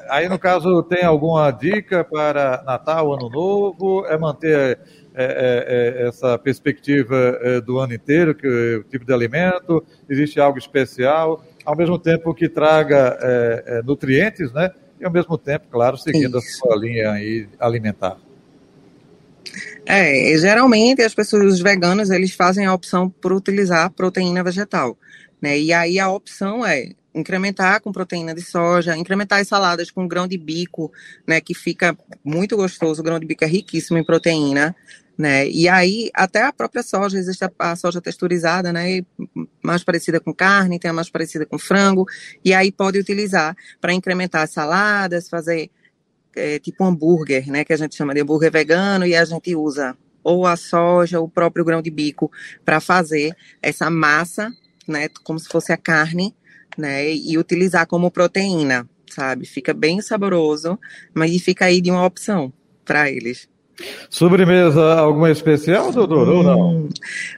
aí, 0.09 0.27
no 0.27 0.37
caso, 0.37 0.83
tem 0.83 1.03
alguma 1.03 1.49
dica 1.51 2.03
para 2.03 2.63
Natal, 2.65 3.13
Ano 3.13 3.29
Novo? 3.29 4.05
É 4.07 4.17
manter 4.17 4.79
essa 5.15 6.37
perspectiva 6.39 7.61
do 7.65 7.77
ano 7.79 7.93
inteiro, 7.93 8.33
que 8.33 8.47
o 8.47 8.83
tipo 8.83 9.05
de 9.05 9.13
alimento? 9.13 9.83
Existe 10.09 10.39
algo 10.39 10.57
especial? 10.57 11.43
Ao 11.63 11.75
mesmo 11.75 11.99
tempo 11.99 12.33
que 12.33 12.49
traga 12.49 13.17
nutrientes, 13.85 14.51
né? 14.51 14.71
e 15.03 15.05
ao 15.05 15.11
mesmo 15.11 15.37
tempo, 15.37 15.65
claro, 15.69 15.97
seguindo 15.97 16.39
Isso. 16.39 16.47
a 16.47 16.67
sua 16.67 16.77
linha 16.77 17.11
aí 17.11 17.47
alimentar. 17.59 18.17
É, 19.85 20.35
geralmente 20.37 21.01
as 21.01 21.13
pessoas, 21.13 21.53
os 21.53 21.59
veganos, 21.59 22.09
eles 22.09 22.33
fazem 22.33 22.65
a 22.65 22.73
opção 22.73 23.09
por 23.09 23.33
utilizar 23.33 23.91
proteína 23.91 24.41
vegetal, 24.41 24.97
né? 25.41 25.59
E 25.59 25.73
aí 25.73 25.99
a 25.99 26.09
opção 26.09 26.65
é 26.65 26.91
incrementar 27.13 27.81
com 27.81 27.91
proteína 27.91 28.33
de 28.33 28.41
soja, 28.41 28.97
incrementar 28.97 29.41
as 29.41 29.47
saladas 29.47 29.91
com 29.91 30.07
grão 30.07 30.25
de 30.25 30.37
bico, 30.37 30.91
né, 31.27 31.39
que 31.39 31.53
fica 31.53 31.95
muito 32.23 32.57
gostoso, 32.57 33.01
o 33.01 33.03
grão 33.03 33.19
de 33.19 33.27
bico 33.27 33.43
é 33.43 33.47
riquíssimo 33.47 33.99
em 33.99 34.03
proteína, 34.03 34.75
né? 35.17 35.47
E 35.47 35.67
aí 35.69 36.09
até 36.13 36.43
a 36.43 36.53
própria 36.53 36.83
soja, 36.83 37.17
existe 37.17 37.43
a, 37.43 37.51
a, 37.59 37.75
soja 37.75 38.01
texturizada, 38.01 38.73
né, 38.73 39.01
mais 39.61 39.83
parecida 39.83 40.19
com 40.19 40.33
carne, 40.33 40.79
tem 40.79 40.89
a 40.89 40.93
mais 40.93 41.09
parecida 41.09 41.45
com 41.45 41.57
frango, 41.57 42.05
e 42.43 42.53
aí 42.53 42.71
pode 42.71 42.97
utilizar 42.99 43.55
para 43.79 43.93
incrementar 43.93 44.43
as 44.43 44.51
saladas, 44.51 45.29
fazer 45.29 45.69
é, 46.35 46.59
tipo 46.59 46.83
hambúrguer, 46.83 47.47
né, 47.49 47.63
que 47.63 47.73
a 47.73 47.77
gente 47.77 47.95
chama 47.95 48.13
de 48.13 48.21
hambúrguer 48.21 48.51
vegano, 48.51 49.05
e 49.05 49.15
a 49.15 49.23
gente 49.23 49.55
usa 49.55 49.95
ou 50.23 50.47
a 50.47 50.55
soja, 50.55 51.19
ou 51.19 51.25
o 51.25 51.29
próprio 51.29 51.65
grão 51.65 51.81
de 51.81 51.91
bico 51.91 52.31
para 52.63 52.79
fazer 52.79 53.35
essa 53.61 53.89
massa, 53.89 54.49
né, 54.87 55.09
como 55.23 55.37
se 55.37 55.47
fosse 55.47 55.71
a 55.71 55.77
carne, 55.77 56.35
né, 56.77 57.13
e 57.13 57.37
utilizar 57.37 57.85
como 57.85 58.09
proteína, 58.09 58.89
sabe? 59.09 59.45
Fica 59.45 59.73
bem 59.73 60.01
saboroso, 60.01 60.79
mas 61.13 61.39
fica 61.41 61.65
aí 61.65 61.79
de 61.81 61.91
uma 61.91 62.05
opção 62.05 62.51
para 62.83 63.11
eles. 63.11 63.47
Sobremesa 64.09 64.93
alguma 64.93 65.31
especial, 65.31 65.91
doutor, 65.91 66.27
hum, 66.27 66.37
ou 66.37 66.43
não? 66.43 66.69
Hum, 66.69 66.89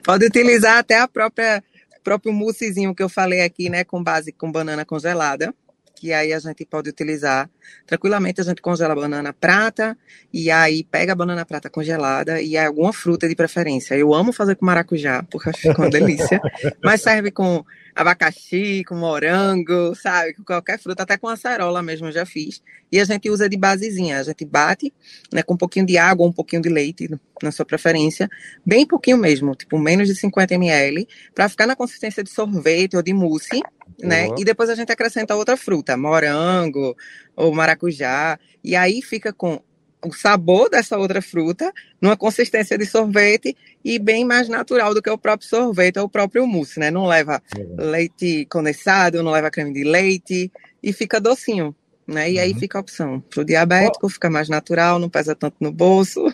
pode 0.04 0.26
utilizar 0.26 0.78
até 0.78 0.98
a 0.98 1.08
própria 1.08 1.62
próprio 2.04 2.32
moussezinho 2.32 2.94
que 2.94 3.02
eu 3.02 3.08
falei 3.08 3.40
aqui, 3.40 3.68
né, 3.68 3.82
com 3.82 4.00
base 4.00 4.30
com 4.30 4.52
banana 4.52 4.84
congelada, 4.84 5.52
que 5.96 6.12
aí 6.12 6.32
a 6.32 6.38
gente 6.38 6.64
pode 6.64 6.88
utilizar 6.88 7.50
tranquilamente. 7.86 8.40
A 8.40 8.44
gente 8.44 8.62
congela 8.62 8.92
a 8.92 8.96
banana 8.96 9.32
prata 9.32 9.96
e 10.32 10.50
aí 10.50 10.84
pega 10.84 11.12
a 11.12 11.16
banana 11.16 11.44
prata 11.44 11.70
congelada 11.70 12.40
e 12.40 12.56
alguma 12.56 12.92
fruta 12.92 13.28
de 13.28 13.34
preferência. 13.34 13.94
Eu 13.94 14.12
amo 14.12 14.32
fazer 14.32 14.56
com 14.56 14.66
maracujá, 14.66 15.22
porque 15.30 15.52
fica 15.52 15.80
uma 15.80 15.90
delícia, 15.90 16.40
mas 16.82 17.02
serve 17.02 17.30
com 17.30 17.64
abacaxi, 17.94 18.84
com 18.84 18.94
morango, 18.94 19.94
sabe? 19.94 20.34
Com 20.34 20.44
qualquer 20.44 20.78
fruta, 20.78 21.02
até 21.02 21.16
com 21.16 21.28
acerola 21.28 21.82
mesmo 21.82 22.08
eu 22.08 22.12
já 22.12 22.26
fiz. 22.26 22.62
E 22.92 23.00
a 23.00 23.04
gente 23.04 23.30
usa 23.30 23.48
de 23.48 23.56
basezinha, 23.56 24.18
a 24.18 24.22
gente 24.22 24.44
bate, 24.44 24.92
né, 25.32 25.42
com 25.42 25.54
um 25.54 25.56
pouquinho 25.56 25.86
de 25.86 25.96
água, 25.96 26.26
um 26.26 26.32
pouquinho 26.32 26.60
de 26.60 26.68
leite, 26.68 27.08
na 27.42 27.50
sua 27.50 27.64
preferência, 27.64 28.28
bem 28.64 28.86
pouquinho 28.86 29.18
mesmo, 29.18 29.54
tipo 29.54 29.78
menos 29.78 30.08
de 30.08 30.14
50 30.14 30.54
ml, 30.54 31.06
para 31.34 31.48
ficar 31.48 31.66
na 31.66 31.76
consistência 31.76 32.22
de 32.22 32.30
sorvete 32.30 32.96
ou 32.96 33.02
de 33.02 33.12
mousse, 33.12 33.62
né? 33.98 34.28
E 34.38 34.44
depois 34.44 34.68
a 34.68 34.74
gente 34.74 34.92
acrescenta 34.92 35.34
outra 35.34 35.56
fruta, 35.56 35.96
morango 35.96 36.96
ou 37.36 37.54
maracujá, 37.54 38.38
e 38.64 38.74
aí 38.74 39.02
fica 39.02 39.32
com 39.32 39.60
o 40.04 40.12
sabor 40.12 40.70
dessa 40.70 40.96
outra 40.96 41.20
fruta 41.20 41.72
numa 42.00 42.16
consistência 42.16 42.78
de 42.78 42.86
sorvete 42.86 43.56
e 43.84 43.98
bem 43.98 44.24
mais 44.24 44.48
natural 44.48 44.94
do 44.94 45.02
que 45.02 45.10
o 45.10 45.18
próprio 45.18 45.48
sorvete 45.48 45.98
ou 45.98 46.06
o 46.06 46.08
próprio 46.08 46.46
mousse, 46.46 46.78
né? 46.78 46.90
Não 46.90 47.06
leva 47.06 47.42
leite 47.76 48.46
condensado, 48.46 49.22
não 49.22 49.32
leva 49.32 49.50
creme 49.50 49.72
de 49.72 49.84
leite 49.84 50.50
e 50.82 50.92
fica 50.92 51.20
docinho, 51.20 51.74
né? 52.06 52.30
E 52.30 52.36
uhum. 52.36 52.42
aí 52.42 52.54
fica 52.54 52.78
a 52.78 52.80
opção. 52.80 53.20
Para 53.20 53.42
o 53.42 53.44
diabético, 53.44 54.06
oh. 54.06 54.10
fica 54.10 54.30
mais 54.30 54.48
natural, 54.48 54.98
não 54.98 55.08
pesa 55.08 55.34
tanto 55.34 55.56
no 55.60 55.72
bolso. 55.72 56.24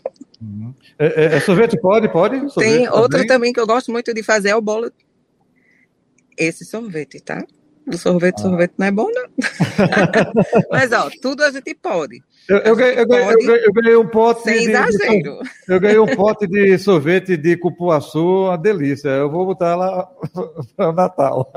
Uhum. 0.41 0.75
É, 0.99 1.07
é, 1.07 1.37
é, 1.37 1.41
sorvete 1.41 1.81
pode? 1.81 2.09
Pode? 2.11 2.37
Sorvete 2.53 2.79
Tem 2.79 2.89
outra 2.89 3.27
também 3.27 3.53
que 3.53 3.61
eu 3.61 3.67
gosto 3.67 3.91
muito 3.91 4.13
de 4.13 4.23
fazer 4.23 4.51
é 4.51 4.57
o 4.57 4.61
bolo. 4.61 4.91
Esse 6.37 6.65
sorvete, 6.65 7.21
tá? 7.21 7.45
O 7.87 7.97
sorvete, 7.97 8.37
ah. 8.39 8.43
sorvete 8.43 8.75
não 8.79 8.87
é 8.87 8.91
bom, 8.91 9.11
não. 9.13 9.25
Mas, 10.71 10.93
ó, 10.93 11.11
tudo 11.21 11.43
a 11.43 11.51
gente 11.51 11.75
pode. 11.75 12.23
Eu, 12.49 12.59
eu, 12.59 12.77
ganhei, 12.77 12.99
eu, 13.01 13.07
ganhei, 13.07 13.25
pode 13.25 13.47
eu, 13.47 13.73
ganhei, 13.73 13.97
um 13.97 14.09
pote 14.09 14.43
sem 14.43 14.67
de, 14.67 14.71
exagero. 14.71 15.41
De, 15.43 15.73
eu 15.73 15.81
ganhei 15.81 15.99
um 15.99 16.17
pote 16.17 16.47
de 16.47 16.79
sorvete 16.79 17.37
de 17.37 17.57
cupuaçu, 17.57 18.47
uma 18.47 18.59
delícia. 18.59 19.09
Eu 19.09 19.31
vou 19.31 19.47
botar 19.47 19.75
lá 19.75 20.09
para 20.77 20.89
o 20.91 20.93
Natal. 20.93 21.53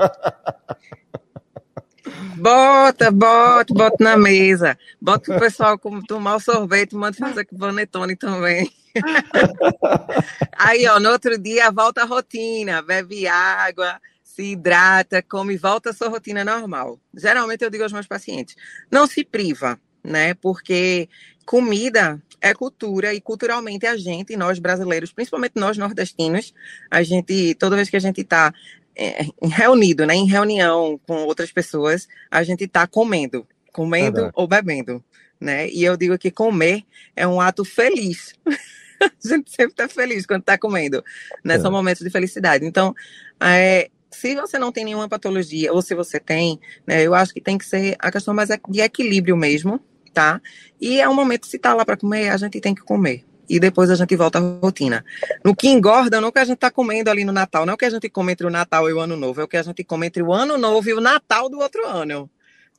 Bota, 2.36 3.10
bota, 3.10 3.74
bota 3.74 4.04
na 4.04 4.16
mesa. 4.16 4.76
Bota 5.00 5.34
o 5.34 5.38
pessoal 5.38 5.78
tomar 6.06 6.36
o 6.36 6.40
sorvete, 6.40 6.94
manda 6.94 7.16
fazer 7.16 7.44
com 7.44 7.56
o 7.56 7.58
panetone 7.58 8.16
também. 8.16 8.70
Aí, 10.56 10.86
ó, 10.86 10.98
no 11.00 11.10
outro 11.10 11.38
dia 11.38 11.70
volta 11.70 12.02
a 12.02 12.06
rotina, 12.06 12.82
bebe 12.82 13.26
água, 13.26 14.00
se 14.36 14.52
hidrata, 14.52 15.22
come, 15.22 15.56
volta 15.56 15.90
à 15.90 15.92
sua 15.94 16.08
rotina 16.08 16.44
normal. 16.44 17.00
Geralmente 17.14 17.64
eu 17.64 17.70
digo 17.70 17.84
aos 17.84 17.92
meus 17.92 18.06
pacientes, 18.06 18.54
não 18.90 19.06
se 19.06 19.24
priva, 19.24 19.80
né? 20.04 20.34
Porque 20.34 21.08
comida 21.46 22.22
é 22.38 22.52
cultura 22.52 23.14
e 23.14 23.20
culturalmente 23.20 23.86
a 23.86 23.96
gente, 23.96 24.36
nós 24.36 24.58
brasileiros, 24.58 25.10
principalmente 25.10 25.54
nós 25.56 25.78
nordestinos, 25.78 26.52
a 26.90 27.02
gente, 27.02 27.54
toda 27.54 27.76
vez 27.76 27.88
que 27.88 27.96
a 27.96 28.00
gente 28.00 28.20
está 28.20 28.52
é, 28.94 29.24
reunido, 29.42 30.04
né, 30.04 30.14
em 30.14 30.26
reunião 30.26 31.00
com 31.06 31.24
outras 31.24 31.50
pessoas, 31.50 32.06
a 32.30 32.42
gente 32.42 32.64
está 32.64 32.86
comendo, 32.86 33.46
comendo 33.72 34.30
ou 34.34 34.46
bebendo, 34.46 35.02
né? 35.40 35.66
E 35.70 35.82
eu 35.82 35.96
digo 35.96 36.18
que 36.18 36.30
comer 36.30 36.82
é 37.14 37.26
um 37.26 37.40
ato 37.40 37.64
feliz. 37.64 38.34
a 39.00 39.28
gente 39.28 39.50
sempre 39.50 39.72
está 39.72 39.88
feliz 39.88 40.26
quando 40.26 40.40
está 40.40 40.58
comendo, 40.58 41.02
né? 41.42 41.54
É. 41.54 41.58
São 41.58 41.70
momentos 41.70 42.02
de 42.02 42.10
felicidade. 42.10 42.66
Então, 42.66 42.94
é, 43.40 43.90
se 44.16 44.34
você 44.34 44.58
não 44.58 44.72
tem 44.72 44.84
nenhuma 44.84 45.08
patologia, 45.08 45.72
ou 45.72 45.82
se 45.82 45.94
você 45.94 46.18
tem, 46.18 46.58
né, 46.86 47.02
eu 47.02 47.14
acho 47.14 47.32
que 47.34 47.40
tem 47.40 47.58
que 47.58 47.64
ser 47.64 47.96
a 47.98 48.10
questão 48.10 48.34
mais 48.34 48.48
de 48.48 48.80
equilíbrio 48.80 49.36
mesmo, 49.36 49.80
tá? 50.12 50.40
E 50.80 51.00
é 51.00 51.08
um 51.08 51.14
momento, 51.14 51.46
se 51.46 51.58
tá 51.58 51.74
lá 51.74 51.84
para 51.84 51.96
comer, 51.96 52.30
a 52.30 52.36
gente 52.36 52.60
tem 52.60 52.74
que 52.74 52.82
comer. 52.82 53.24
E 53.48 53.60
depois 53.60 53.90
a 53.90 53.94
gente 53.94 54.16
volta 54.16 54.38
à 54.38 54.40
rotina. 54.40 55.04
No 55.44 55.54
que 55.54 55.68
engorda, 55.68 56.20
não 56.20 56.28
é 56.28 56.30
o 56.30 56.32
que 56.32 56.38
a 56.38 56.44
gente 56.44 56.58
tá 56.58 56.70
comendo 56.70 57.10
ali 57.10 57.24
no 57.24 57.32
Natal, 57.32 57.64
não 57.64 57.72
é 57.72 57.74
o 57.74 57.78
que 57.78 57.84
a 57.84 57.90
gente 57.90 58.08
come 58.08 58.32
entre 58.32 58.46
o 58.46 58.50
Natal 58.50 58.88
e 58.88 58.92
o 58.92 58.98
Ano 58.98 59.16
Novo, 59.16 59.40
é 59.40 59.44
o 59.44 59.48
que 59.48 59.56
a 59.56 59.62
gente 59.62 59.84
come 59.84 60.06
entre 60.06 60.22
o 60.22 60.32
Ano 60.32 60.58
Novo 60.58 60.88
e 60.88 60.94
o 60.94 61.00
Natal 61.00 61.48
do 61.48 61.58
outro 61.58 61.86
ano. 61.86 62.28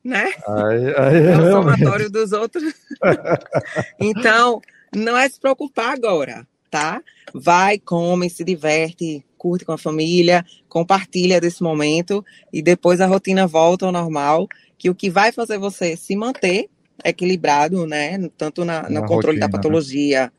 Né? 0.03 0.33
Aí, 0.47 0.95
aí, 0.97 1.27
é 1.27 1.37
o 1.37 1.51
somatório 1.51 2.09
dos 2.09 2.31
outros. 2.31 2.73
então, 3.99 4.61
não 4.95 5.17
é 5.17 5.27
se 5.27 5.39
preocupar 5.39 5.93
agora, 5.93 6.47
tá? 6.69 7.01
Vai, 7.33 7.77
come, 7.77 8.29
se 8.29 8.43
diverte, 8.43 9.25
curte 9.37 9.65
com 9.65 9.71
a 9.71 9.77
família, 9.77 10.45
compartilha 10.67 11.39
desse 11.39 11.61
momento 11.61 12.23
e 12.51 12.61
depois 12.61 12.99
a 13.01 13.05
rotina 13.05 13.45
volta 13.45 13.85
ao 13.85 13.91
normal, 13.91 14.47
que 14.77 14.89
o 14.89 14.95
que 14.95 15.09
vai 15.09 15.31
fazer 15.31 15.57
você 15.57 15.95
se 15.95 16.15
manter 16.15 16.69
equilibrado, 17.03 17.85
né, 17.85 18.17
tanto 18.37 18.65
na, 18.65 18.89
no 18.89 19.01
controle 19.01 19.39
rotina, 19.39 19.39
da 19.39 19.47
né? 19.47 19.51
patologia, 19.51 20.21
né? 20.23 20.31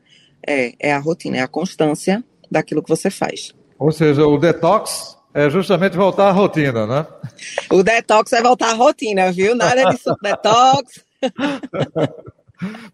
é, 0.47 0.75
é 0.79 0.93
a 0.93 0.99
rotina, 0.99 1.37
é 1.39 1.41
a 1.41 1.49
constância, 1.49 2.25
daquilo 2.51 2.83
que 2.83 2.89
você 2.89 3.11
faz. 3.11 3.55
Ou 3.79 3.93
seja, 3.93 4.27
o 4.27 4.39
detox 4.39 5.17
é 5.33 5.49
justamente 5.51 5.97
voltar 5.97 6.29
à 6.29 6.33
rotina, 6.33 6.87
né? 6.87 7.07
O 7.71 7.83
detox 7.83 8.33
é 8.33 8.43
voltar 8.43 8.71
à 8.71 8.75
rotina, 8.75 9.31
viu? 9.31 9.55
Nada 9.55 9.85
de 9.85 9.99
detox. 10.23 11.05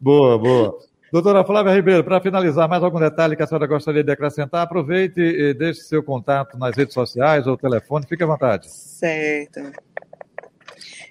boa, 0.00 0.38
boa. 0.38 0.78
Doutora 1.14 1.44
Flávia 1.44 1.72
Ribeiro, 1.72 2.02
para 2.02 2.20
finalizar, 2.20 2.68
mais 2.68 2.82
algum 2.82 2.98
detalhe 2.98 3.36
que 3.36 3.42
a 3.44 3.46
senhora 3.46 3.68
gostaria 3.68 4.02
de 4.02 4.10
acrescentar? 4.10 4.62
Aproveite 4.62 5.20
e 5.20 5.54
deixe 5.54 5.82
seu 5.82 6.02
contato 6.02 6.58
nas 6.58 6.76
redes 6.76 6.92
sociais 6.92 7.46
ou 7.46 7.56
telefone, 7.56 8.04
fique 8.04 8.24
à 8.24 8.26
vontade. 8.26 8.68
Certo. 8.68 9.60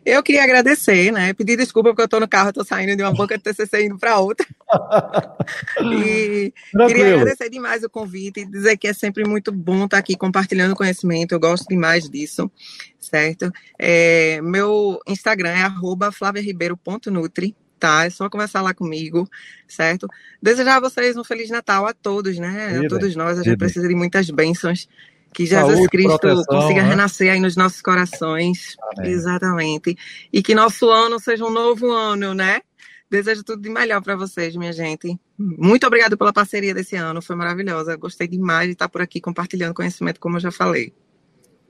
Eu 0.05 0.22
queria 0.22 0.43
agradecer, 0.43 1.10
né? 1.10 1.33
Pedir 1.33 1.55
desculpa 1.55 1.91
porque 1.91 2.01
eu 2.01 2.05
estou 2.05 2.19
no 2.19 2.27
carro, 2.27 2.50
estou 2.50 2.65
saindo 2.65 2.98
de 2.98 3.01
uma 3.01 3.13
banca 3.13 3.38
de 3.38 3.45
TCC 3.45 3.86
indo 3.86 3.98
para 3.98 4.19
outra. 4.19 4.45
e 5.79 6.53
Tranquilo. 6.74 6.88
queria 6.88 7.15
agradecer 7.15 7.50
demais 7.50 7.81
o 7.81 7.89
convite 7.89 8.41
e 8.41 8.45
dizer 8.45 8.75
que 8.75 8.89
é 8.89 8.93
sempre 8.93 9.25
muito 9.25 9.53
bom 9.53 9.86
estar 9.86 10.00
aqui 10.00 10.17
compartilhando 10.17 10.75
conhecimento. 10.75 11.31
Eu 11.31 11.39
gosto 11.39 11.65
demais 11.69 12.10
disso, 12.10 12.51
certo? 13.00 13.50
É, 13.79 14.41
meu 14.41 15.00
Instagram 15.07 15.51
é 15.51 16.12
@flaviaribeiro.nutri 16.12 17.55
tá? 17.83 18.05
É 18.05 18.09
só 18.09 18.29
conversar 18.29 18.61
lá 18.61 18.73
comigo, 18.73 19.29
certo? 19.67 20.07
Desejar 20.41 20.77
a 20.77 20.79
vocês 20.79 21.17
um 21.17 21.23
Feliz 21.23 21.49
Natal 21.49 21.85
a 21.85 21.93
todos, 21.93 22.39
né? 22.39 22.79
A 22.79 22.87
todos 22.87 23.13
nós, 23.13 23.37
a 23.37 23.43
gente 23.43 23.57
precisa 23.57 23.89
de 23.89 23.93
muitas 23.93 24.29
bênçãos. 24.29 24.87
Que 25.33 25.45
Jesus 25.45 25.73
Saúde, 25.73 25.89
Cristo 25.89 26.17
proteção, 26.19 26.45
consiga 26.45 26.83
né? 26.83 26.89
renascer 26.89 27.33
aí 27.33 27.39
nos 27.41 27.57
nossos 27.57 27.81
corações. 27.81 28.77
Amém. 28.95 29.11
Exatamente. 29.11 29.97
E 30.31 30.41
que 30.41 30.55
nosso 30.55 30.89
ano 30.89 31.19
seja 31.19 31.43
um 31.43 31.49
novo 31.49 31.91
ano, 31.91 32.33
né? 32.33 32.61
Desejo 33.09 33.43
tudo 33.43 33.61
de 33.61 33.69
melhor 33.69 34.01
para 34.01 34.15
vocês, 34.15 34.55
minha 34.55 34.71
gente. 34.71 35.19
Muito 35.37 35.85
obrigado 35.85 36.17
pela 36.17 36.31
parceria 36.31 36.73
desse 36.73 36.95
ano, 36.95 37.21
foi 37.21 37.35
maravilhosa. 37.35 37.97
Gostei 37.97 38.27
demais 38.27 38.67
de 38.67 38.73
estar 38.73 38.87
por 38.87 39.01
aqui 39.01 39.19
compartilhando 39.19 39.73
conhecimento, 39.73 40.19
como 40.19 40.37
eu 40.37 40.39
já 40.39 40.51
falei. 40.51 40.93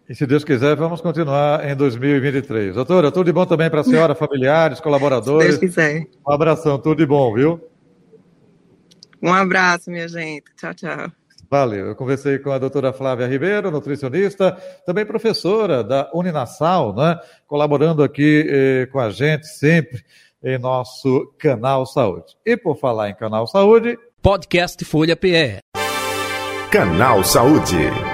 E 0.07 0.13
se 0.13 0.25
Deus 0.25 0.43
quiser, 0.43 0.75
vamos 0.75 0.99
continuar 0.99 1.65
em 1.65 1.75
2023. 1.75 2.75
Doutora, 2.75 3.11
tudo 3.11 3.25
de 3.25 3.31
bom 3.31 3.45
também 3.45 3.69
para 3.69 3.81
a 3.81 3.83
senhora, 3.83 4.13
familiares, 4.13 4.79
colaboradores. 4.81 5.55
Se 5.55 5.59
Deus 5.61 5.71
quiser. 5.71 6.07
Um 6.27 6.33
abração, 6.33 6.77
tudo 6.77 6.97
de 6.97 7.05
bom, 7.05 7.33
viu? 7.33 7.61
Um 9.21 9.33
abraço, 9.33 9.89
minha 9.89 10.07
gente. 10.07 10.43
Tchau, 10.57 10.73
tchau. 10.73 11.09
Valeu. 11.49 11.87
Eu 11.87 11.95
conversei 11.95 12.39
com 12.39 12.51
a 12.51 12.57
doutora 12.57 12.91
Flávia 12.91 13.27
Ribeiro, 13.27 13.71
nutricionista, 13.71 14.57
também 14.85 15.05
professora 15.05 15.83
da 15.83 16.09
Uninasal, 16.13 16.93
né? 16.95 17.17
colaborando 17.47 18.03
aqui 18.03 18.45
eh, 18.49 18.87
com 18.91 18.99
a 18.99 19.09
gente 19.09 19.47
sempre 19.47 20.03
em 20.43 20.57
nosso 20.57 21.31
canal 21.39 21.85
Saúde. 21.85 22.35
E 22.45 22.57
por 22.57 22.75
falar 22.75 23.09
em 23.09 23.15
canal 23.15 23.47
Saúde. 23.47 23.97
Podcast 24.21 24.83
Folha 24.83 25.15
PE. 25.15 25.59
Canal 26.69 27.23
Saúde. 27.23 28.12